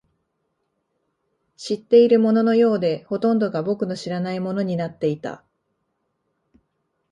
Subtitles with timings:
[1.57, 5.43] 知っているもののようで、ほとんどが僕の知らないものになっていた